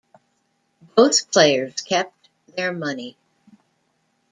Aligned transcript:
Both 0.95 1.31
players 1.31 1.79
kept 1.81 2.29
their 2.57 2.73
money. 2.73 3.17